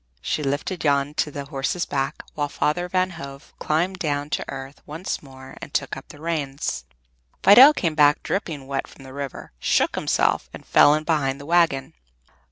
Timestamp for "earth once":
4.49-5.21